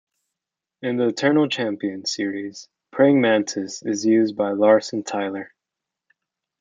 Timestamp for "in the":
0.81-1.09